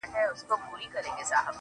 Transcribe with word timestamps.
خدايه 0.09 0.27
دا 0.27 0.33
ټـپه 0.39 0.55
مي 0.61 0.67
په 0.69 0.73
وجود 0.73 0.91
كـي 1.17 1.23
ده~ 1.29 1.39